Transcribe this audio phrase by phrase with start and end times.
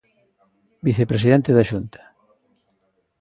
[0.87, 2.01] Vicepresidente da Xunta.